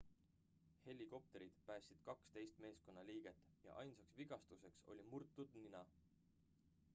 helikopterid 0.85 1.59
päästsid 1.67 1.97
12 2.07 2.61
meeskonnaliiget 2.63 3.45
ja 3.67 3.75
ainsaks 3.83 4.17
vigastuseks 4.23 4.83
oli 4.95 5.03
murtud 5.11 5.49
nina 5.61 5.85